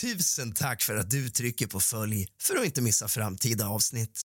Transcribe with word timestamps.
Tusen 0.00 0.52
tack 0.52 0.82
för 0.82 0.96
att 0.96 1.10
du 1.10 1.28
trycker 1.28 1.66
på 1.66 1.80
följ 1.80 2.26
för 2.42 2.56
att 2.56 2.64
inte 2.64 2.82
missa 2.82 3.08
framtida 3.08 3.68
avsnitt. 3.68 4.20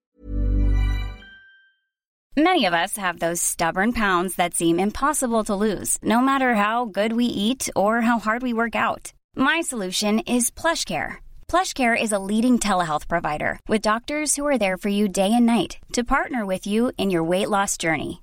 Many 2.36 2.64
of 2.64 2.74
us 2.74 2.96
have 2.96 3.18
those 3.18 3.42
stubborn 3.42 3.92
pounds 3.92 4.36
that 4.36 4.54
seem 4.54 4.80
impossible 4.80 5.44
to 5.44 5.54
lose, 5.54 5.98
no 6.02 6.20
matter 6.20 6.54
how 6.54 6.86
good 6.86 7.12
we 7.12 7.24
eat 7.24 7.68
or 7.76 8.00
how 8.00 8.18
hard 8.18 8.42
we 8.42 8.52
work 8.52 8.74
out. 8.74 9.12
My 9.36 9.62
solution 9.62 10.18
is 10.20 10.50
PlushCare. 10.50 11.16
PlushCare 11.46 12.02
is 12.02 12.12
a 12.12 12.18
leading 12.30 12.58
telehealth 12.58 13.06
provider 13.08 13.58
with 13.68 13.82
doctors 13.82 14.36
who 14.36 14.46
are 14.46 14.58
there 14.58 14.78
for 14.78 14.88
you 14.88 15.08
day 15.08 15.30
and 15.32 15.46
night 15.46 15.76
to 15.92 16.04
partner 16.04 16.46
with 16.46 16.66
you 16.66 16.92
in 16.96 17.10
your 17.10 17.30
weight 17.30 17.50
loss 17.50 17.76
journey. 17.76 18.22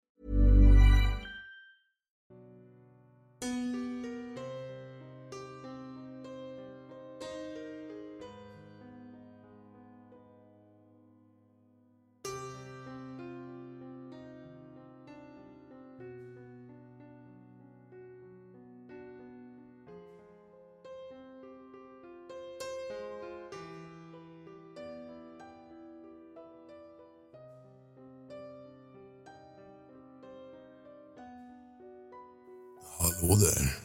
Hallå 33.31 33.45
där, 33.45 33.79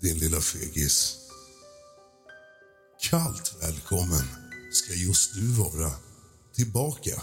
din 0.00 0.18
lilla 0.18 0.40
fegis. 0.40 1.16
Kallt 3.00 3.54
välkommen 3.62 4.26
ska 4.72 4.94
just 4.94 5.34
du 5.34 5.52
vara 5.52 5.92
tillbaka 6.54 7.22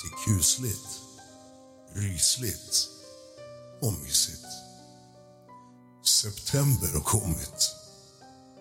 till 0.00 0.34
kusligt, 0.34 0.88
rysligt 1.94 2.88
och 3.80 3.92
mysigt. 3.92 4.46
September 6.04 6.88
har 6.94 7.00
kommit 7.00 7.70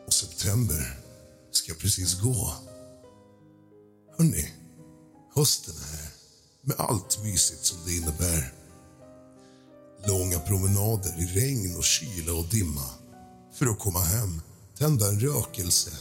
och 0.07 0.13
september 0.13 0.99
ska 1.51 1.73
precis 1.73 2.21
gå. 2.21 2.53
Hörni, 4.17 4.53
hösten 5.35 5.75
är 5.75 5.97
här 5.97 6.11
med 6.61 6.75
allt 6.79 7.23
mysigt 7.23 7.65
som 7.65 7.77
det 7.85 7.91
innebär. 7.95 8.60
Långa 10.06 10.39
promenader 10.39 11.16
i 11.19 11.39
regn 11.39 11.75
och 11.78 11.84
kyla 11.84 12.34
och 12.34 12.45
dimma 12.45 12.85
för 13.53 13.66
att 13.66 13.79
komma 13.79 14.00
hem, 14.00 14.41
tända 14.78 15.07
en 15.07 15.19
rökelse, 15.19 15.91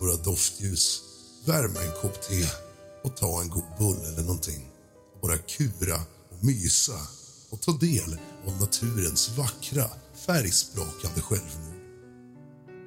några 0.00 0.16
doftljus, 0.16 1.02
värma 1.44 1.82
en 1.82 1.92
kopp 2.02 2.22
te 2.22 2.46
och 3.04 3.16
ta 3.16 3.42
en 3.42 3.48
god 3.48 3.64
bulle 3.78 4.08
eller 4.08 4.22
någonting. 4.22 4.70
Bara 5.22 5.38
kura 5.38 6.00
och 6.30 6.44
mysa 6.44 7.00
och 7.50 7.60
ta 7.60 7.72
del 7.72 8.18
av 8.46 8.60
naturens 8.60 9.30
vackra, 9.38 9.90
färgsprakande 10.26 11.20
självmord. 11.20 11.82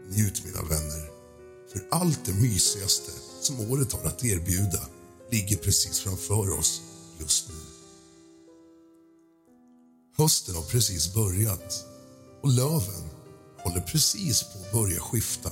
Njut, 0.09 0.45
mina 0.45 0.61
vänner, 0.61 1.09
för 1.73 1.87
allt 1.91 2.25
det 2.25 2.33
mysigaste 2.33 3.11
som 3.41 3.71
året 3.71 3.93
har 3.93 4.03
att 4.03 4.23
erbjuda 4.23 4.81
ligger 5.31 5.57
precis 5.57 5.99
framför 5.99 6.59
oss 6.59 6.81
just 7.19 7.49
nu. 7.49 7.54
Hösten 10.17 10.55
har 10.55 10.63
precis 10.63 11.13
börjat 11.13 11.85
och 12.41 12.49
löven 12.49 13.09
håller 13.63 13.81
precis 13.81 14.43
på 14.43 14.59
att 14.59 14.71
börja 14.71 14.99
skifta. 14.99 15.51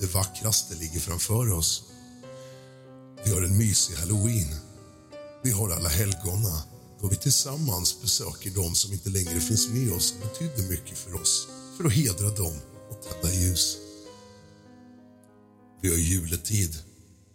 Det 0.00 0.06
vackraste 0.06 0.74
ligger 0.74 1.00
framför 1.00 1.52
oss. 1.52 1.82
Vi 3.24 3.30
har 3.30 3.42
en 3.42 3.58
mysig 3.58 3.94
halloween. 3.94 4.48
Vi 5.42 5.50
har 5.50 5.70
alla 5.70 5.88
helgona 5.88 6.62
då 7.00 7.08
vi 7.08 7.16
tillsammans 7.16 8.02
besöker 8.02 8.50
de 8.50 8.74
som 8.74 8.92
inte 8.92 9.10
längre 9.10 9.40
finns 9.40 9.68
med 9.68 9.92
oss 9.92 10.14
och 10.14 10.28
betydde 10.28 10.68
mycket 10.68 10.98
för 10.98 11.14
oss 11.14 11.48
för 11.76 11.84
att 11.84 11.92
hedra 11.92 12.30
dem 12.30 12.54
och 12.90 13.02
tända 13.02 13.34
ljus. 13.34 13.76
Vi 15.82 15.90
har 15.90 15.96
juletid 15.96 16.78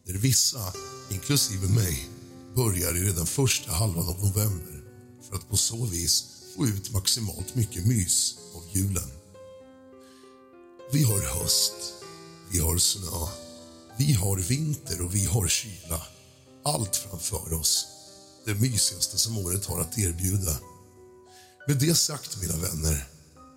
där 0.06 0.14
vissa, 0.14 0.74
inklusive 1.12 1.68
mig, 1.68 2.10
börjar 2.56 2.98
i 2.98 3.04
redan 3.04 3.28
första 3.28 3.72
halvan 3.72 4.08
av 4.08 4.20
november 4.20 4.84
för 5.30 5.36
att 5.36 5.50
på 5.50 5.58
så 5.58 5.86
vis 5.86 6.35
få 6.56 6.66
ut 6.66 6.92
maximalt 6.92 7.56
mycket 7.56 7.86
mys 7.86 8.36
av 8.56 8.64
julen. 8.72 9.12
Vi 10.92 11.04
har 11.04 11.40
höst, 11.40 11.74
vi 12.52 12.60
har 12.60 12.78
snö, 12.78 13.28
vi 13.98 14.14
har 14.14 14.38
vinter 14.38 15.02
och 15.02 15.16
vi 15.16 15.26
har 15.26 15.48
kyla. 15.48 16.02
Allt 16.64 16.96
framför 16.96 17.54
oss. 17.54 17.86
Det 18.46 18.56
mysigaste 18.56 19.18
som 19.18 19.38
året 19.38 19.66
har 19.66 19.82
att 19.82 19.98
erbjuda. 19.98 20.58
Med 21.68 21.78
det 21.80 21.96
sagt, 21.96 22.42
mina 22.42 22.58
vänner, 22.58 23.08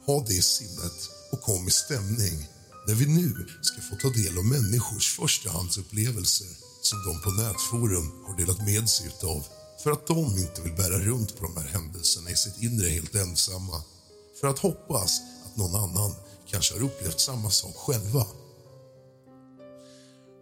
ha 0.06 0.24
det 0.26 0.34
i 0.34 0.42
sinnet 0.42 1.10
och 1.32 1.42
kom 1.42 1.68
i 1.68 1.70
stämning 1.70 2.48
när 2.86 2.94
vi 2.94 3.06
nu 3.06 3.46
ska 3.62 3.80
få 3.80 3.96
ta 3.96 4.08
del 4.08 4.38
av 4.38 4.44
människors 4.44 5.16
förstahandsupplevelser 5.16 6.48
som 6.82 6.98
de 7.04 7.20
på 7.20 7.30
nätforum 7.30 8.12
har 8.26 8.36
delat 8.36 8.66
med 8.66 8.88
sig 8.88 9.06
utav 9.06 9.46
för 9.82 9.90
att 9.90 10.06
de 10.06 10.38
inte 10.38 10.62
vill 10.62 10.74
bära 10.74 10.98
runt 10.98 11.36
på 11.36 11.44
de 11.44 11.56
här 11.56 11.68
händelserna 11.68 12.30
i 12.30 12.36
sitt 12.36 12.62
inre 12.62 12.88
helt 12.88 13.14
ensamma. 13.14 13.82
För 14.40 14.48
att 14.48 14.58
hoppas 14.58 15.20
att 15.46 15.56
någon 15.56 15.74
annan 15.74 16.14
kanske 16.46 16.74
har 16.74 16.82
upplevt 16.82 17.20
samma 17.20 17.50
sak 17.50 17.76
själva. 17.76 18.26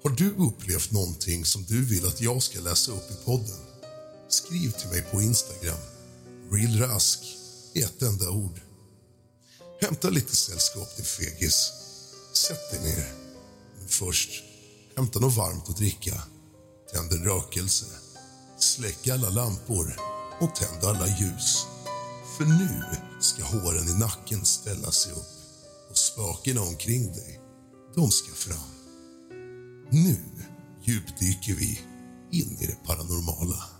Har 0.02 0.10
du 0.10 0.30
upplevt 0.30 0.90
någonting 0.90 1.44
som 1.44 1.64
du 1.64 1.84
vill 1.84 2.06
att 2.06 2.20
jag 2.20 2.42
ska 2.42 2.60
läsa 2.60 2.92
upp 2.92 3.10
i 3.10 3.24
podden? 3.24 3.60
Skriv 4.28 4.70
till 4.70 4.88
mig 4.88 5.02
på 5.02 5.22
Instagram. 5.22 5.78
Realrask 6.50 7.20
i 7.72 7.82
ett 7.82 8.02
enda 8.02 8.30
ord. 8.30 8.60
Hämta 9.80 10.10
lite 10.10 10.36
sällskap 10.36 10.96
till 10.96 11.04
fegis. 11.04 11.72
Sätt 12.32 12.70
dig 12.70 12.80
ner. 12.80 13.12
Men 13.78 13.88
först, 13.88 14.30
hämta 14.96 15.18
något 15.18 15.36
varmt 15.36 15.68
att 15.68 15.76
dricka. 15.76 16.22
Tänd 16.92 17.12
en 17.12 17.24
rökelse 17.24 17.86
släcka 18.62 19.14
alla 19.14 19.30
lampor 19.30 19.96
och 20.40 20.54
tänd 20.54 20.84
alla 20.84 21.06
ljus. 21.06 21.66
För 22.36 22.44
nu 22.44 22.84
ska 23.20 23.44
håren 23.44 23.88
i 23.88 23.98
nacken 23.98 24.44
ställa 24.44 24.90
sig 24.90 25.12
upp 25.12 25.36
och 25.90 25.96
spökena 25.96 26.60
omkring 26.60 27.12
dig, 27.12 27.40
de 27.94 28.10
ska 28.10 28.34
fram. 28.34 28.70
Nu 29.90 30.18
djupdyker 30.84 31.54
vi 31.54 31.80
in 32.30 32.58
i 32.60 32.66
det 32.66 32.86
paranormala. 32.86 33.75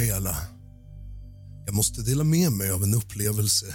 Hej 0.00 0.10
alla. 0.10 0.36
Jag 1.66 1.74
måste 1.74 2.02
dela 2.02 2.24
med 2.24 2.52
mig 2.52 2.70
av 2.70 2.82
en 2.82 2.94
upplevelse 2.94 3.66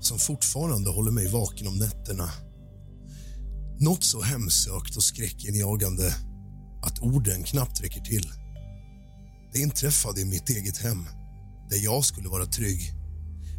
som 0.00 0.18
fortfarande 0.18 0.90
håller 0.90 1.10
mig 1.10 1.32
vaken 1.32 1.66
om 1.66 1.78
nätterna. 1.78 2.30
Något 3.78 4.04
så 4.04 4.22
hemsökt 4.22 4.96
och 4.96 5.02
skräckinjagande 5.02 6.14
att 6.82 6.98
orden 6.98 7.42
knappt 7.42 7.80
räcker 7.80 8.00
till. 8.00 8.32
Det 9.52 9.58
inträffade 9.58 10.20
i 10.20 10.24
mitt 10.24 10.50
eget 10.50 10.78
hem, 10.78 11.06
där 11.70 11.84
jag 11.84 12.04
skulle 12.04 12.28
vara 12.28 12.46
trygg 12.46 12.92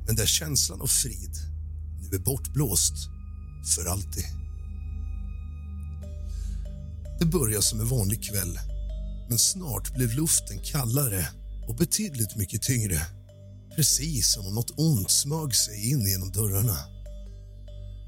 men 0.05 0.15
där 0.15 0.25
känslan 0.25 0.81
av 0.81 0.87
frid 0.87 1.35
nu 2.01 2.15
är 2.15 2.19
bortblåst 2.19 2.93
för 3.75 3.85
alltid. 3.85 4.25
Det 7.19 7.25
började 7.25 7.63
som 7.63 7.79
en 7.79 7.87
vanlig 7.87 8.23
kväll, 8.23 8.59
men 9.29 9.37
snart 9.37 9.95
blev 9.95 10.13
luften 10.13 10.59
kallare 10.59 11.27
och 11.67 11.75
betydligt 11.75 12.35
mycket 12.35 12.61
tyngre. 12.61 13.01
Precis 13.75 14.33
som 14.33 14.47
om 14.47 14.55
något 14.55 14.79
ont 14.79 15.11
smög 15.11 15.55
sig 15.55 15.91
in 15.91 16.07
genom 16.07 16.31
dörrarna. 16.31 16.77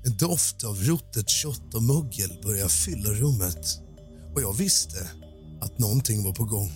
En 0.05 0.17
doft 0.17 0.63
av 0.63 0.75
ruttet 0.75 1.29
kött 1.29 1.73
och 1.73 1.83
mögel 1.83 2.39
började 2.43 2.69
fylla 2.69 3.09
rummet 3.09 3.79
och 4.35 4.41
jag 4.41 4.53
visste 4.53 5.09
att 5.61 5.79
någonting 5.79 6.23
var 6.23 6.33
på 6.33 6.45
gång. 6.45 6.71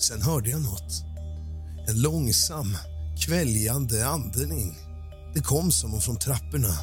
Sen 0.00 0.22
hörde 0.22 0.50
jag 0.50 0.62
något. 0.62 1.02
En 1.88 2.00
långsam, 2.00 2.76
kväljande 3.26 4.06
andning. 4.06 4.78
Det 5.34 5.40
kom 5.40 5.70
som 5.70 5.94
om 5.94 6.00
från 6.00 6.18
trapporna. 6.18 6.74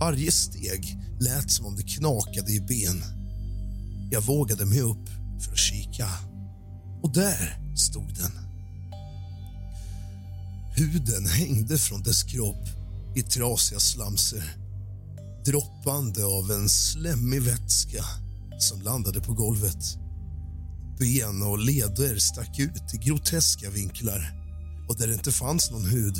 Varje 0.00 0.32
steg 0.32 0.96
lät 1.20 1.50
som 1.50 1.66
om 1.66 1.76
det 1.76 1.82
knakade 1.82 2.52
i 2.52 2.60
ben. 2.60 3.02
Jag 4.10 4.20
vågade 4.20 4.66
mig 4.66 4.80
upp 4.80 5.08
för 5.44 5.52
att 5.52 5.58
kika. 5.58 6.06
Och 7.02 7.12
där 7.12 7.58
stod 7.76 8.14
den. 8.14 8.32
Huden 10.76 11.26
hängde 11.26 11.78
från 11.78 12.02
dess 12.02 12.22
kropp 12.22 12.68
i 13.14 13.22
trasiga 13.22 13.80
slamser 13.80 14.56
droppande 15.44 16.24
av 16.24 16.50
en 16.50 16.68
slemmig 16.68 17.42
vätska 17.42 18.04
som 18.58 18.82
landade 18.82 19.20
på 19.20 19.32
golvet. 19.32 19.84
Ben 20.98 21.42
och 21.42 21.58
leder 21.58 22.18
stack 22.18 22.58
ut 22.58 22.94
i 22.94 22.96
groteska 22.96 23.70
vinklar 23.70 24.32
och 24.88 24.98
där 24.98 25.06
det 25.06 25.14
inte 25.14 25.32
fanns 25.32 25.70
någon 25.70 25.84
hud 25.84 26.16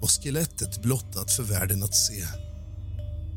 var 0.00 0.08
skelettet 0.08 0.82
blottat 0.82 1.30
för 1.30 1.42
världen 1.42 1.82
att 1.82 1.94
se. 1.94 2.26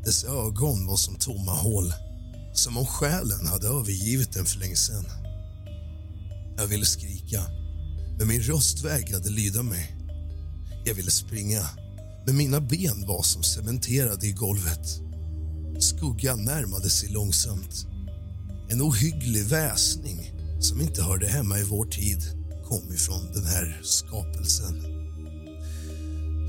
Dess 0.04 0.24
ögon 0.24 0.86
var 0.86 0.96
som 0.96 1.14
tomma 1.14 1.52
hål, 1.52 1.92
som 2.54 2.76
om 2.76 2.86
själen 2.86 3.46
hade 3.46 3.66
övergivit 3.66 4.32
den 4.32 4.44
för 4.44 4.58
länge 4.58 4.76
sedan. 4.76 5.04
Jag 6.58 6.66
ville 6.66 6.86
skrika, 6.86 7.42
men 8.18 8.28
min 8.28 8.42
röst 8.42 8.84
vägrade 8.84 9.30
lyda 9.30 9.62
mig. 9.62 9.96
Jag 10.84 10.94
ville 10.94 11.10
springa, 11.10 11.68
men 12.26 12.36
mina 12.36 12.60
ben 12.60 13.06
var 13.06 13.22
som 13.22 13.42
cementerade 13.42 14.26
i 14.26 14.32
golvet. 14.32 15.00
Skuggan 15.78 16.44
närmade 16.44 16.90
sig 16.90 17.08
långsamt. 17.08 17.86
En 18.68 18.82
ohygglig 18.82 19.44
väsning 19.44 20.32
som 20.60 20.80
inte 20.80 21.02
hörde 21.02 21.26
hemma 21.26 21.58
i 21.58 21.62
vår 21.62 21.84
tid 21.84 22.22
kom 22.64 22.94
ifrån 22.94 23.32
den 23.34 23.44
här 23.44 23.80
skapelsen. 23.82 24.82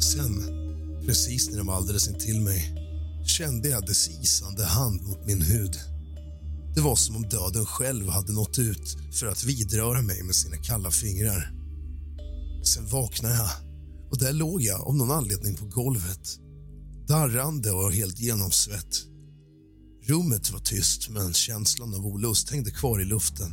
Sen, 0.02 0.44
precis 1.06 1.50
när 1.50 1.58
den 1.58 1.66
var 1.66 1.76
alldeles 1.76 2.08
intill 2.08 2.42
mig 2.42 2.76
kände 3.26 3.70
jag 3.70 3.86
dess 3.86 4.10
isande 4.10 4.66
hand 4.66 5.02
mot 5.02 5.26
min 5.26 5.42
hud. 5.42 5.78
Det 6.80 6.84
var 6.84 6.96
som 6.96 7.16
om 7.16 7.30
döden 7.30 7.66
själv 7.66 8.10
hade 8.10 8.34
nått 8.34 8.60
ut 8.60 8.98
för 9.14 9.28
att 9.28 9.44
vidröra 9.44 10.02
mig 10.02 10.24
med 10.24 10.36
sina 10.36 10.58
kalla 10.58 10.92
fingrar. 10.92 11.52
Sen 12.64 12.88
vaknade 12.88 13.36
jag 13.36 13.50
och 14.12 14.18
där 14.18 14.34
låg 14.34 14.62
jag 14.62 14.82
av 14.82 14.96
någon 14.96 15.12
anledning 15.12 15.56
på 15.56 15.66
golvet 15.66 16.40
darrande 17.08 17.72
och 17.72 17.94
helt 17.94 18.20
genomsvett. 18.20 19.06
Rummet 20.04 20.52
var 20.52 20.60
tyst, 20.60 21.10
men 21.10 21.34
känslan 21.34 21.94
av 21.94 22.06
olust 22.06 22.50
hängde 22.50 22.72
kvar 22.72 23.02
i 23.02 23.06
luften. 23.06 23.52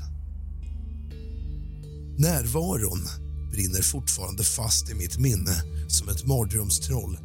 Närvaron 2.19 3.08
brinner 3.52 3.82
fortfarande 3.82 4.44
fast 4.44 4.90
i 4.90 4.94
mitt 4.94 5.19
minne 5.19 5.62
som 5.88 6.08
ett 6.08 6.26
mardrömstroll 6.26 7.19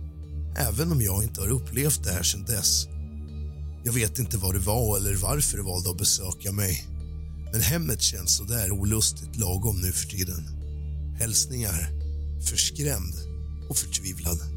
även 0.57 0.92
om 0.92 1.01
jag 1.01 1.24
inte 1.24 1.42
har 1.42 1.50
upplevt 1.50 2.03
det 2.03 2.12
här 2.12 2.24
sedan 2.24 2.45
dess. 2.45 2.88
Jag 3.83 3.93
vet 3.93 4.19
inte 4.19 4.37
vad 4.37 4.53
det 4.53 4.59
var 4.59 4.97
eller 4.97 5.15
varför 5.15 5.57
du 5.57 5.63
valde 5.63 5.89
att 5.89 5.97
besöka 5.97 6.51
mig. 6.51 6.85
Men 7.51 7.61
hemmet 7.61 8.01
känns 8.01 8.37
så 8.37 8.43
där 8.43 8.71
olustigt 8.71 9.35
lagom 9.35 9.81
nu 9.81 9.91
för 9.91 10.07
tiden. 10.07 10.43
Hälsningar, 11.19 11.89
förskrämd 12.49 13.15
och 13.69 13.77
förtvivlad. 13.77 14.50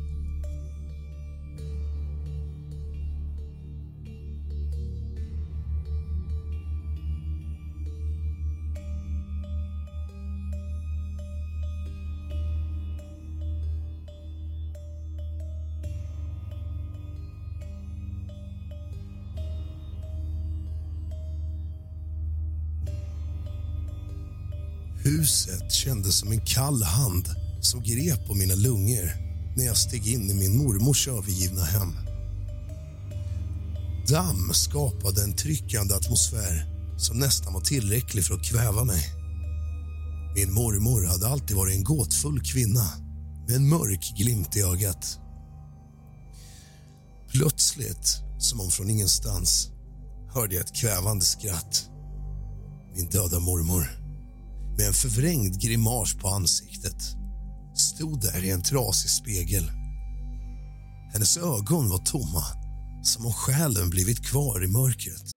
Huset 25.18 25.72
kändes 25.72 26.18
som 26.18 26.32
en 26.32 26.40
kall 26.40 26.82
hand 26.82 27.28
som 27.60 27.82
grep 27.82 28.26
på 28.26 28.34
mina 28.34 28.54
lungor 28.54 29.10
när 29.56 29.64
jag 29.64 29.76
steg 29.76 30.06
in 30.06 30.30
i 30.30 30.34
min 30.34 30.58
mormors 30.58 31.08
övergivna 31.08 31.64
hem. 31.64 31.92
Damm 34.08 34.50
skapade 34.54 35.22
en 35.22 35.36
tryckande 35.36 35.94
atmosfär 35.94 36.66
som 36.98 37.18
nästan 37.18 37.52
var 37.52 37.60
tillräcklig 37.60 38.24
för 38.24 38.34
att 38.34 38.44
kväva 38.44 38.84
mig. 38.84 39.04
Min 40.36 40.52
mormor 40.52 41.06
hade 41.06 41.28
alltid 41.28 41.56
varit 41.56 41.76
en 41.76 41.84
gåtfull 41.84 42.40
kvinna 42.40 42.88
med 43.48 43.56
en 43.56 43.68
mörk 43.68 44.12
glimt 44.18 44.56
i 44.56 44.60
ögat. 44.60 45.18
Plötsligt, 47.32 48.16
som 48.38 48.60
om 48.60 48.70
från 48.70 48.90
ingenstans, 48.90 49.68
hörde 50.34 50.54
jag 50.54 50.64
ett 50.64 50.76
kvävande 50.76 51.24
skratt. 51.24 51.88
Min 52.96 53.06
döda 53.06 53.40
mormor 53.40 54.03
med 54.78 54.86
en 54.86 54.92
förvrängd 54.92 55.60
grimas 55.60 56.14
på 56.14 56.28
ansiktet 56.28 57.02
stod 57.76 58.20
där 58.20 58.44
i 58.44 58.50
en 58.50 58.62
trasig 58.62 59.10
spegel. 59.10 59.70
Hennes 61.12 61.36
ögon 61.36 61.88
var 61.88 61.98
tomma, 61.98 62.44
som 63.02 63.26
om 63.26 63.32
själen 63.32 63.90
blivit 63.90 64.26
kvar 64.26 64.64
i 64.64 64.68
mörkret. 64.68 65.30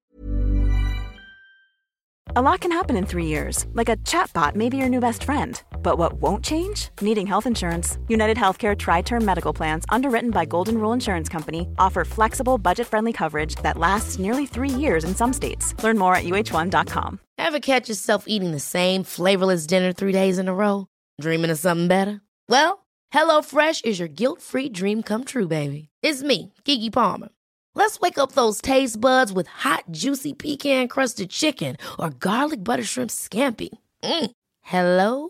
A 2.35 2.41
lot 2.41 2.61
can 2.61 2.71
happen 2.71 2.97
in 2.97 3.05
three 3.05 3.25
years, 3.25 3.65
like 3.75 3.89
a 3.89 3.97
chatbot 4.05 4.55
may 4.55 4.69
be 4.69 4.77
your 4.77 4.89
new 4.89 5.01
best 5.01 5.23
friend. 5.23 5.61
But 5.81 5.97
what 5.97 6.13
won't 6.21 6.43
change? 6.43 6.89
Needing 7.01 7.25
health 7.25 7.47
insurance. 7.47 7.97
United 8.07 8.37
Healthcare 8.37 8.77
Tri 8.77 9.01
Term 9.01 9.23
Medical 9.23 9.53
Plans, 9.53 9.85
underwritten 9.89 10.29
by 10.29 10.45
Golden 10.45 10.77
Rule 10.77 10.93
Insurance 10.93 11.29
Company, 11.29 11.67
offer 11.79 12.03
flexible, 12.03 12.57
budget 12.57 12.87
friendly 12.87 13.13
coverage 13.13 13.55
that 13.63 13.77
lasts 13.77 14.19
nearly 14.19 14.45
three 14.45 14.69
years 14.69 15.03
in 15.03 15.15
some 15.15 15.33
states. 15.33 15.73
Learn 15.81 15.97
more 15.97 16.15
at 16.15 16.25
uh1.com. 16.25 17.19
Ever 17.37 17.59
catch 17.59 17.87
yourself 17.89 18.25
eating 18.27 18.51
the 18.51 18.59
same 18.59 19.03
flavorless 19.03 19.65
dinner 19.65 19.93
three 19.93 20.11
days 20.11 20.37
in 20.37 20.47
a 20.47 20.53
row? 20.53 20.87
Dreaming 21.21 21.51
of 21.51 21.57
something 21.57 21.87
better? 21.87 22.21
Well, 22.49 22.85
HelloFresh 23.13 23.85
is 23.85 23.99
your 23.99 24.09
guilt 24.09 24.41
free 24.41 24.69
dream 24.69 25.01
come 25.01 25.23
true, 25.23 25.47
baby. 25.47 25.89
It's 26.01 26.23
me, 26.23 26.53
Gigi 26.65 26.89
Palmer. 26.89 27.29
Let's 27.75 27.99
wake 27.99 28.17
up 28.17 28.31
those 28.31 28.59
taste 28.59 28.99
buds 28.99 29.31
with 29.31 29.45
hot, 29.45 29.83
juicy 29.91 30.33
pecan 30.33 30.87
crusted 30.87 31.29
chicken 31.29 31.77
or 31.99 32.09
garlic 32.09 32.63
butter 32.63 32.83
shrimp 32.83 33.11
scampi. 33.11 33.69
Mm. 34.03 34.31
Hello 34.61 35.29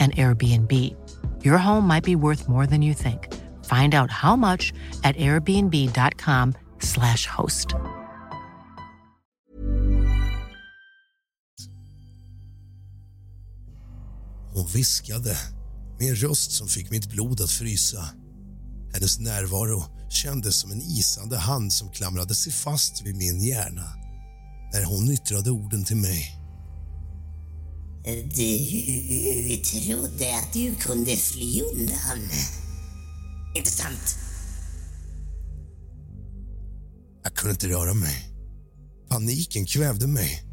and 0.00 0.16
Airbnb. 0.16 0.72
Your 1.44 1.58
home 1.58 1.86
might 1.86 2.04
be 2.04 2.16
worth 2.16 2.48
more 2.48 2.66
than 2.66 2.82
you 2.82 2.94
think. 2.94 3.28
Find 3.66 3.94
out 3.94 4.10
how 4.10 4.36
much 4.36 4.72
at 5.04 5.16
airbnb.com 5.16 6.54
slash 6.80 7.26
host. 7.26 7.74
Hon 14.54 14.66
viskade 14.66 15.36
med 15.98 16.08
en 16.08 16.14
röst 16.14 16.52
som 16.52 16.68
fick 16.68 16.90
mitt 16.90 17.06
blod 17.06 17.40
att 17.40 17.50
frysa. 17.50 18.08
Hennes 18.92 19.18
närvaro 19.18 19.82
kändes 20.10 20.60
som 20.60 20.72
en 20.72 20.82
isande 20.82 21.38
hand 21.38 21.72
som 21.72 21.90
klamrade 21.90 22.34
sig 22.34 22.52
fast 22.52 23.02
vid 23.02 23.16
min 23.16 23.40
hjärna 23.40 23.92
när 24.72 24.84
hon 24.84 25.10
yttrade 25.10 25.50
orden 25.50 25.84
till 25.84 25.96
mig. 25.96 26.39
Du 28.04 29.56
trodde 29.56 30.36
att 30.36 30.52
du 30.52 30.74
kunde 30.74 31.16
fly 31.16 31.62
undan. 31.62 32.30
Inte 33.54 33.70
sant? 33.70 34.16
Jag 37.22 37.34
kunde 37.34 37.50
inte 37.50 37.68
röra 37.68 37.94
mig. 37.94 38.30
Paniken 39.08 39.66
kvävde 39.66 40.06
mig. 40.06 40.44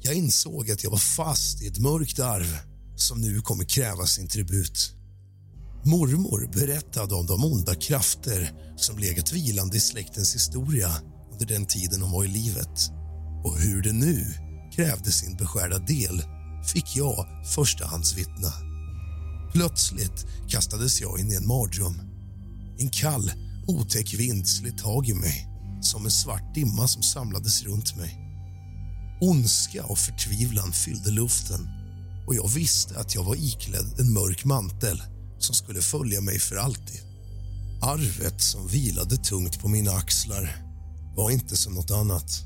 Jag 0.00 0.14
insåg 0.14 0.70
att 0.70 0.84
jag 0.84 0.90
var 0.90 0.98
fast 0.98 1.62
i 1.62 1.66
ett 1.66 1.78
mörkt 1.78 2.18
arv 2.18 2.56
som 2.96 3.20
nu 3.20 3.40
kommer 3.40 3.64
kräva 3.64 4.06
sin 4.06 4.28
tribut. 4.28 4.94
Mormor 5.84 6.50
berättade 6.52 7.14
om 7.14 7.26
de 7.26 7.44
onda 7.44 7.74
krafter 7.74 8.52
som 8.76 8.98
legat 8.98 9.32
vilande 9.32 9.76
i 9.76 9.80
släktens 9.80 10.34
historia 10.34 10.90
under 11.32 11.46
den 11.46 11.66
tiden 11.66 12.02
hon 12.02 12.12
var 12.12 12.24
i 12.24 12.28
livet 12.28 12.90
och 13.44 13.58
hur 13.58 13.82
det 13.82 13.92
nu 13.92 14.26
krävde 14.76 15.12
sin 15.12 15.36
beskärda 15.36 15.78
del 15.78 16.22
fick 16.66 16.96
jag 16.96 17.26
förstahandsvittna. 17.54 18.52
Plötsligt 19.52 20.26
kastades 20.48 21.00
jag 21.00 21.20
in 21.20 21.32
i 21.32 21.34
en 21.34 21.46
mardröm. 21.46 22.00
En 22.78 22.88
kall, 22.88 23.32
otäck 23.66 24.14
vind 24.14 24.48
slet 24.48 24.78
tag 24.78 25.08
i 25.08 25.14
mig 25.14 25.48
som 25.80 26.04
en 26.04 26.10
svart 26.10 26.54
dimma 26.54 26.88
som 26.88 27.02
samlades 27.02 27.62
runt 27.62 27.96
mig. 27.96 28.18
Ondska 29.20 29.84
och 29.84 29.98
förtvivlan 29.98 30.72
fyllde 30.72 31.10
luften 31.10 31.68
och 32.26 32.34
jag 32.34 32.48
visste 32.48 32.98
att 32.98 33.14
jag 33.14 33.24
var 33.24 33.36
iklädd 33.36 34.00
en 34.00 34.12
mörk 34.12 34.44
mantel 34.44 35.02
som 35.38 35.54
skulle 35.54 35.80
följa 35.80 36.20
mig 36.20 36.38
för 36.38 36.56
alltid. 36.56 37.00
Arvet 37.82 38.42
som 38.42 38.68
vilade 38.68 39.16
tungt 39.16 39.60
på 39.60 39.68
mina 39.68 39.92
axlar 39.92 40.56
var 41.16 41.30
inte 41.30 41.56
som 41.56 41.74
något 41.74 41.90
annat. 41.90 42.44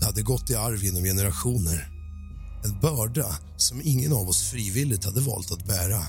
Det 0.00 0.06
hade 0.06 0.22
gått 0.22 0.50
i 0.50 0.54
arv 0.54 0.84
genom 0.84 1.04
generationer. 1.04 1.91
En 2.64 2.80
börda 2.80 3.38
som 3.56 3.80
ingen 3.84 4.12
av 4.12 4.28
oss 4.28 4.50
frivilligt 4.50 5.04
hade 5.04 5.20
valt 5.20 5.52
att 5.52 5.66
bära. 5.66 6.02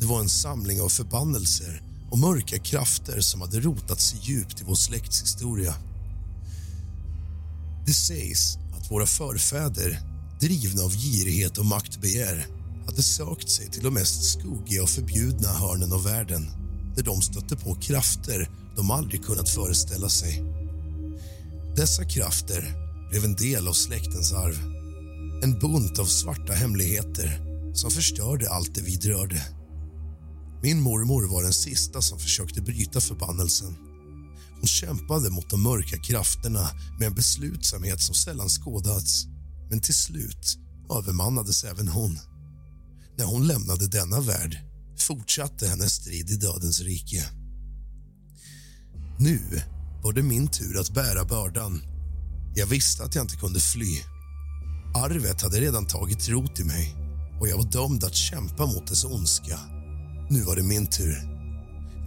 Det 0.00 0.06
var 0.06 0.20
en 0.20 0.28
samling 0.28 0.80
av 0.80 0.88
förbannelser 0.88 1.82
och 2.10 2.18
mörka 2.18 2.58
krafter 2.58 3.20
som 3.20 3.40
hade 3.40 3.60
rotat 3.60 4.00
sig 4.00 4.18
djupt 4.22 4.60
i 4.60 4.64
vår 4.64 4.74
släkts 4.74 5.22
historia. 5.22 5.74
Det 7.86 7.92
sägs 7.92 8.56
att 8.56 8.90
våra 8.90 9.06
förfäder, 9.06 10.00
drivna 10.40 10.82
av 10.82 10.92
girighet 10.96 11.58
och 11.58 11.66
maktbegär 11.66 12.46
hade 12.86 13.02
sökt 13.02 13.50
sig 13.50 13.70
till 13.70 13.82
de 13.82 13.94
mest 13.94 14.24
skogiga 14.24 14.82
och 14.82 14.88
förbjudna 14.88 15.48
hörnen 15.48 15.92
av 15.92 16.04
världen 16.04 16.46
där 16.96 17.02
de 17.02 17.22
stötte 17.22 17.56
på 17.56 17.74
krafter 17.74 18.50
de 18.76 18.90
aldrig 18.90 19.24
kunnat 19.24 19.48
föreställa 19.48 20.08
sig. 20.08 20.42
Dessa 21.76 22.04
krafter 22.04 22.74
blev 23.10 23.24
en 23.24 23.34
del 23.34 23.68
av 23.68 23.72
släktens 23.72 24.32
arv. 24.32 24.73
En 25.44 25.58
bunt 25.58 25.98
av 25.98 26.04
svarta 26.04 26.52
hemligheter 26.52 27.40
som 27.74 27.90
förstörde 27.90 28.50
allt 28.50 28.74
det 28.74 28.82
vidrörde. 28.82 29.42
Min 30.62 30.80
mormor 30.80 31.28
var 31.28 31.42
den 31.42 31.52
sista 31.52 32.02
som 32.02 32.18
försökte 32.18 32.62
bryta 32.62 33.00
förbannelsen. 33.00 33.74
Hon 34.54 34.66
kämpade 34.66 35.30
mot 35.30 35.50
de 35.50 35.62
mörka 35.62 35.98
krafterna 35.98 36.68
med 36.98 37.06
en 37.06 37.14
beslutsamhet 37.14 38.00
som 38.00 38.14
sällan 38.14 38.48
skådats. 38.48 39.26
Men 39.70 39.80
till 39.80 39.94
slut 39.94 40.58
övermannades 40.90 41.64
även 41.64 41.88
hon. 41.88 42.18
När 43.18 43.24
hon 43.24 43.46
lämnade 43.46 43.86
denna 43.86 44.20
värld 44.20 44.58
fortsatte 44.98 45.68
hennes 45.68 45.92
strid 45.92 46.30
i 46.30 46.36
dödens 46.36 46.80
rike. 46.80 47.24
Nu 49.18 49.62
var 50.02 50.12
det 50.12 50.22
min 50.22 50.48
tur 50.48 50.80
att 50.80 50.94
bära 50.94 51.24
bördan. 51.24 51.82
Jag 52.54 52.66
visste 52.66 53.04
att 53.04 53.14
jag 53.14 53.24
inte 53.24 53.36
kunde 53.36 53.60
fly. 53.60 54.13
Arvet 54.96 55.42
hade 55.42 55.60
redan 55.60 55.86
tagit 55.86 56.28
rot 56.28 56.60
i 56.60 56.64
mig 56.64 56.96
och 57.40 57.48
jag 57.48 57.56
var 57.56 57.64
dömd 57.64 58.04
att 58.04 58.14
kämpa 58.14 58.66
mot 58.66 58.86
dess 58.86 59.04
ondska. 59.04 59.58
Nu 60.30 60.40
var 60.40 60.56
det 60.56 60.62
min 60.62 60.86
tur. 60.86 61.16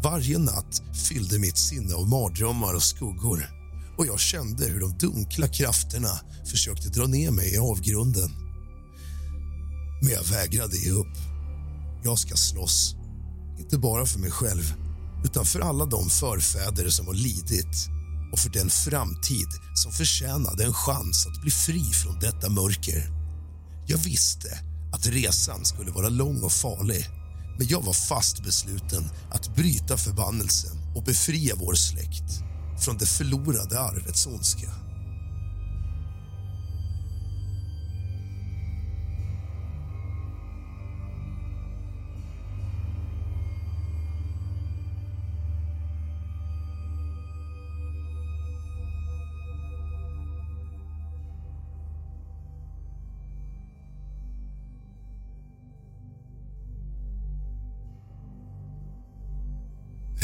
Varje 0.04 0.38
natt 0.38 0.82
fyllde 1.10 1.40
mitt 1.40 1.58
sinne 1.58 1.96
av 1.96 2.10
mardrömmar 2.10 2.74
och 2.74 2.84
skuggor 2.84 3.50
och 3.98 4.06
jag 4.06 4.20
kände 4.20 4.66
hur 4.66 4.80
de 4.80 4.98
dunkla 4.98 5.48
krafterna 5.48 6.20
försökte 6.46 6.90
dra 6.90 7.08
ner 7.08 7.32
mig 7.32 7.54
i 7.54 7.58
avgrunden. 7.58 8.30
Men 10.02 10.12
jag 10.12 10.24
vägrade 10.24 10.78
ge 10.78 10.92
upp. 10.92 11.18
Jag 12.04 12.20
ska 12.20 12.36
slåss. 12.36 12.96
Inte 13.60 13.78
bara 13.78 14.06
för 14.06 14.20
mig 14.20 14.32
själv, 14.32 14.74
utan 15.26 15.46
för 15.46 15.60
alla 15.60 15.86
de 15.86 16.10
förfäder 16.10 16.90
som 16.90 17.08
har 17.08 17.14
lidit 17.14 17.97
och 18.32 18.40
för 18.40 18.50
den 18.50 18.70
framtid 18.70 19.48
som 19.74 19.92
förtjänade 19.92 20.64
en 20.64 20.74
chans 20.74 21.28
att 21.28 21.42
bli 21.42 21.52
fri 21.52 21.84
från 21.84 22.20
detta 22.20 22.50
mörker. 22.50 23.12
Jag 23.88 23.98
visste 23.98 24.60
att 24.94 25.08
resan 25.08 25.66
skulle 25.66 25.92
vara 25.92 26.10
lång 26.10 26.44
och 26.44 26.52
farlig 26.52 27.06
men 27.58 27.68
jag 27.68 27.82
var 27.82 27.94
fast 27.94 28.44
besluten 28.44 29.10
att 29.32 29.56
bryta 29.56 29.98
förbannelsen 29.98 30.78
och 30.96 31.04
befria 31.04 31.56
vår 31.56 31.74
släkt 31.74 32.44
från 32.80 32.98
det 32.98 33.06
förlorade 33.06 33.80
arvets 33.80 34.28
ondska. 34.28 34.87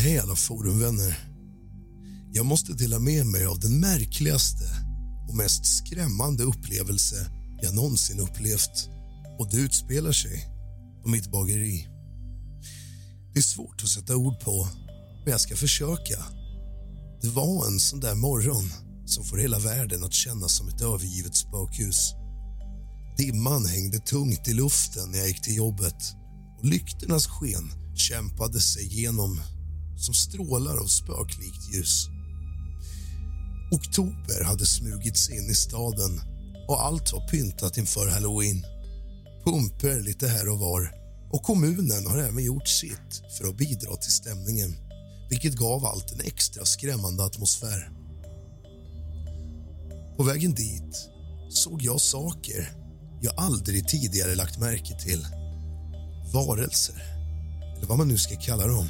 Hej 0.04 0.20
alla 0.20 0.36
forumvänner. 0.36 1.30
Jag 2.34 2.46
måste 2.46 2.74
dela 2.74 3.00
med 3.00 3.26
mig 3.26 3.46
av 3.46 3.60
den 3.60 3.80
märkligaste 3.80 4.66
och 5.30 5.36
mest 5.36 5.66
skrämmande 5.66 6.44
upplevelse 6.44 7.16
jag 7.62 7.76
någonsin 7.76 8.20
upplevt. 8.20 8.90
Och 9.40 9.50
det 9.52 9.58
utspelar 9.58 10.12
sig 10.12 10.48
på 11.04 11.10
mitt 11.10 11.32
bageri. 11.32 11.88
Det 13.34 13.40
är 13.40 13.44
svårt 13.44 13.84
att 13.84 13.90
sätta 13.90 14.16
ord 14.16 14.40
på, 14.40 14.68
men 15.24 15.32
jag 15.32 15.42
ska 15.42 15.56
försöka. 15.56 16.26
Det 17.22 17.30
var 17.30 17.68
en 17.68 17.80
sån 17.80 18.00
där 18.00 18.16
morgon 18.16 18.72
som 19.06 19.24
får 19.24 19.38
hela 19.38 19.60
världen 19.60 20.04
att 20.04 20.14
kännas 20.14 20.56
som 20.56 20.68
ett 20.68 20.82
övergivet 20.82 21.36
spökhus. 21.36 22.14
Dimman 23.18 23.66
hängde 23.66 24.00
tungt 24.00 24.48
i 24.48 24.54
luften 24.54 25.12
när 25.12 25.20
jag 25.20 25.28
gick 25.28 25.42
till 25.42 25.56
jobbet 25.56 26.16
och 26.58 26.66
lyktornas 26.66 27.28
sken 27.28 27.96
kämpade 27.96 28.60
sig 28.60 28.84
igenom 28.84 29.40
som 29.98 30.14
strålar 30.14 30.78
av 30.78 30.86
spöklikt 30.86 31.74
ljus. 31.74 32.08
Oktober 33.72 34.44
hade 34.44 34.66
smugit 34.66 35.18
sig 35.18 35.38
in 35.38 35.50
i 35.50 35.56
staden 35.56 36.22
och 36.68 36.86
allt 36.86 37.14
var 37.14 37.28
pyntat 37.28 37.78
inför 37.78 38.08
halloween. 38.10 38.66
Pumper 39.46 40.00
lite 40.02 40.28
här 40.28 40.50
och 40.50 40.60
var 40.60 40.92
och 41.32 41.44
kommunen 41.44 42.08
har 42.08 42.18
även 42.18 42.44
gjort 42.44 42.68
sitt 42.68 43.24
för 43.38 43.48
att 43.48 43.58
bidra 43.58 43.96
till 43.96 44.12
stämningen 44.12 44.76
vilket 45.30 45.56
gav 45.56 45.86
allt 45.86 46.12
en 46.12 46.22
extra 46.22 46.66
skrämmande 46.66 47.24
atmosfär. 47.24 47.92
På 50.18 50.24
vägen 50.24 50.54
dit 50.54 51.10
såg 51.50 51.82
jag 51.82 52.02
saker 52.02 52.84
jag 53.22 53.34
aldrig 53.38 53.88
tidigare 53.88 54.36
lagt 54.36 54.60
märke 54.60 55.00
till. 55.00 55.26
varelser. 56.34 57.04
Eller 57.78 57.88
vad 57.88 57.98
man 57.98 58.08
nu 58.08 58.18
ska 58.18 58.36
kalla 58.36 58.68
dem. 58.68 58.90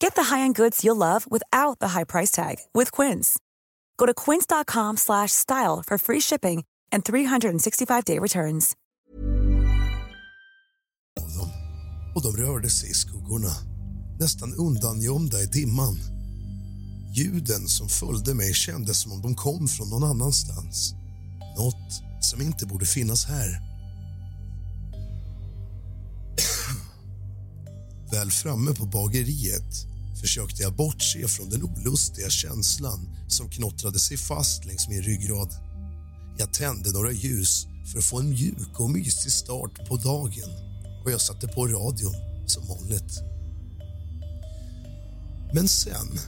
Get 0.00 0.14
the 0.14 0.34
high-end 0.34 0.54
goods 0.54 0.82
you'll 0.82 0.96
love 0.96 1.26
without 1.30 1.78
the 1.78 1.88
high 1.88 2.04
price 2.04 2.30
tag 2.30 2.56
with 2.72 2.90
Quince. 2.90 3.38
Go 3.98 4.06
to 4.06 4.14
quince.com 4.14 4.96
slash 4.96 5.32
style 5.32 5.82
for 5.86 5.98
free 5.98 6.20
shipping 6.20 6.64
and 6.90 7.04
365-day 7.04 8.18
returns. 8.18 8.76
av 11.20 11.32
dem 11.32 11.48
och 12.14 12.22
de 12.22 12.36
rörde 12.36 12.70
sig 12.70 12.90
i 12.90 12.94
skuggorna, 12.94 13.52
nästan 14.20 14.54
undangömda 14.54 15.40
i 15.40 15.46
dimman. 15.46 15.98
Ljuden 17.16 17.68
som 17.68 17.88
följde 17.88 18.34
mig 18.34 18.54
kändes 18.54 19.02
som 19.02 19.12
om 19.12 19.22
de 19.22 19.34
kom 19.34 19.68
från 19.68 19.90
någon 19.90 20.04
annanstans. 20.04 20.94
Något 21.56 22.02
som 22.20 22.42
inte 22.42 22.66
borde 22.66 22.86
finnas 22.86 23.24
här. 23.24 23.60
Väl 28.12 28.30
framme 28.30 28.74
på 28.74 28.86
bageriet 28.86 29.89
försökte 30.20 30.62
jag 30.62 30.76
bortse 30.76 31.28
från 31.28 31.50
den 31.50 31.62
olustiga 31.62 32.30
känslan 32.30 33.16
som 33.28 33.50
knottrade 33.50 33.98
sig 33.98 34.16
fast 34.16 34.64
längs 34.64 34.88
min 34.88 35.02
ryggrad. 35.02 35.54
Jag 36.38 36.52
tände 36.52 36.92
några 36.92 37.12
ljus 37.12 37.66
för 37.92 37.98
att 37.98 38.04
få 38.04 38.18
en 38.18 38.30
mjuk 38.30 38.80
och 38.80 38.90
mysig 38.90 39.32
start 39.32 39.88
på 39.88 39.96
dagen 39.96 40.50
och 41.04 41.10
jag 41.10 41.20
satte 41.20 41.48
på 41.48 41.66
radion 41.66 42.14
som 42.46 42.66
vanligt. 42.66 43.20
Men 45.54 45.68
sen 45.68 46.18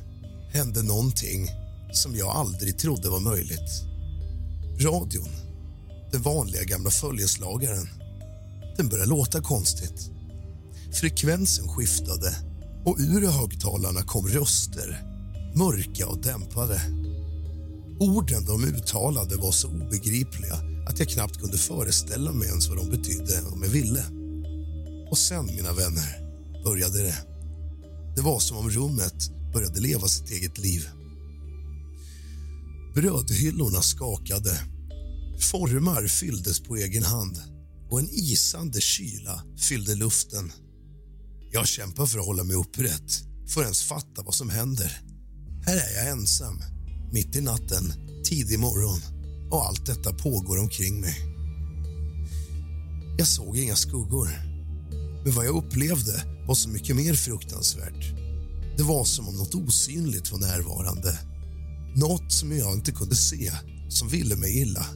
hände 0.52 0.82
någonting 0.82 1.48
som 1.92 2.16
jag 2.16 2.28
aldrig 2.28 2.78
trodde 2.78 3.08
var 3.08 3.20
möjligt. 3.20 3.82
Radion, 4.80 5.28
den 6.12 6.22
vanliga 6.22 6.64
gamla 6.64 6.90
följeslagaren, 6.90 7.88
den 8.76 8.88
började 8.88 9.10
låta 9.10 9.40
konstigt. 9.40 10.10
Frekvensen 10.92 11.68
skiftade 11.68 12.51
och 12.84 12.96
ur 12.98 13.26
högtalarna 13.26 14.02
kom 14.02 14.28
röster, 14.28 15.02
mörka 15.54 16.06
och 16.08 16.22
dämpade. 16.22 16.80
Orden 18.00 18.44
de 18.44 18.64
uttalade 18.64 19.36
var 19.36 19.52
så 19.52 19.68
obegripliga 19.68 20.54
att 20.88 20.98
jag 20.98 21.08
knappt 21.08 21.40
kunde 21.40 21.58
föreställa 21.58 22.32
mig 22.32 22.48
ens 22.48 22.68
vad 22.68 22.78
de 22.78 22.90
betydde 22.90 23.42
om 23.52 23.62
jag 23.62 23.70
ville. 23.70 24.04
Och 25.10 25.18
sen, 25.18 25.46
mina 25.46 25.72
vänner, 25.72 26.22
började 26.64 27.02
det. 27.02 27.16
Det 28.16 28.22
var 28.22 28.40
som 28.40 28.56
om 28.56 28.70
rummet 28.70 29.30
började 29.52 29.80
leva 29.80 30.08
sitt 30.08 30.30
eget 30.30 30.58
liv. 30.58 30.88
Brödhyllorna 32.94 33.82
skakade. 33.82 34.58
Formar 35.38 36.06
fylldes 36.06 36.60
på 36.60 36.76
egen 36.76 37.02
hand 37.02 37.38
och 37.90 38.00
en 38.00 38.08
isande 38.10 38.80
kyla 38.80 39.42
fyllde 39.58 39.94
luften. 39.94 40.52
Jag 41.54 41.66
kämpar 41.66 42.06
för 42.06 42.18
att 42.18 42.26
hålla 42.26 42.44
mig 42.44 42.56
upprätt, 42.56 43.12
för 43.48 43.60
att 43.60 43.64
ens 43.64 43.82
fatta 43.82 44.22
vad 44.22 44.34
som 44.34 44.50
händer. 44.50 45.00
Här 45.66 45.76
är 45.76 45.96
jag 45.96 46.08
ensam, 46.08 46.62
mitt 47.12 47.36
i 47.36 47.40
natten, 47.40 47.92
tidig 48.24 48.58
morgon 48.58 49.00
och 49.50 49.66
allt 49.66 49.86
detta 49.86 50.12
pågår 50.12 50.58
omkring 50.58 51.00
mig. 51.00 51.16
Jag 53.18 53.26
såg 53.26 53.58
inga 53.58 53.76
skuggor, 53.76 54.28
men 55.24 55.34
vad 55.34 55.46
jag 55.46 55.56
upplevde 55.56 56.24
var 56.46 56.54
så 56.54 56.68
mycket 56.68 56.96
mer 56.96 57.14
fruktansvärt. 57.14 58.14
Det 58.76 58.82
var 58.82 59.04
som 59.04 59.28
om 59.28 59.36
något 59.36 59.54
osynligt 59.54 60.32
var 60.32 60.38
närvarande. 60.38 61.18
Något 61.96 62.32
som 62.32 62.58
jag 62.58 62.72
inte 62.72 62.92
kunde 62.92 63.16
se, 63.16 63.52
som 63.88 64.08
ville 64.08 64.36
mig 64.36 64.58
illa. 64.60 64.86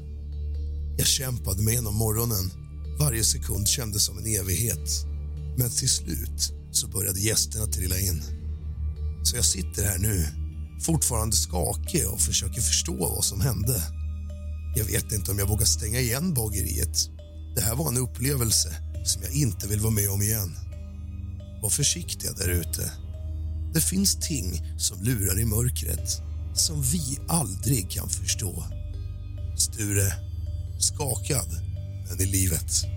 Jag 0.98 1.06
kämpade 1.06 1.62
mig 1.62 1.74
genom 1.74 1.94
morgonen. 1.94 2.50
Varje 2.98 3.24
sekund 3.24 3.68
kändes 3.68 4.04
som 4.04 4.18
en 4.18 4.26
evighet. 4.26 5.15
Men 5.58 5.70
till 5.70 5.88
slut 5.88 6.52
så 6.72 6.88
började 6.88 7.20
gästerna 7.20 7.66
trilla 7.66 7.98
in. 7.98 8.22
Så 9.24 9.36
jag 9.36 9.44
sitter 9.44 9.84
här 9.84 9.98
nu, 9.98 10.26
fortfarande 10.82 11.36
skakig 11.36 12.08
och 12.08 12.20
försöker 12.20 12.60
förstå 12.60 12.96
vad 12.96 13.24
som 13.24 13.40
hände. 13.40 13.82
Jag 14.76 14.84
vet 14.84 15.12
inte 15.12 15.30
om 15.30 15.38
jag 15.38 15.48
vågar 15.48 15.66
stänga 15.66 16.00
igen 16.00 16.34
bageriet. 16.34 17.08
Det 17.54 17.60
här 17.60 17.74
var 17.74 17.88
en 17.88 17.96
upplevelse 17.96 18.76
som 19.04 19.22
jag 19.22 19.32
inte 19.32 19.68
vill 19.68 19.80
vara 19.80 19.90
med 19.90 20.10
om 20.10 20.22
igen. 20.22 20.56
Var 21.62 21.70
försiktiga 21.70 22.32
där 22.32 22.48
ute. 22.48 22.92
Det 23.74 23.80
finns 23.80 24.16
ting 24.16 24.78
som 24.78 25.02
lurar 25.02 25.40
i 25.40 25.44
mörkret 25.44 26.22
som 26.54 26.82
vi 26.82 27.18
aldrig 27.28 27.90
kan 27.90 28.08
förstå. 28.08 28.64
Sture, 29.58 30.12
skakad, 30.78 31.48
men 32.08 32.20
i 32.20 32.26
livet. 32.26 32.95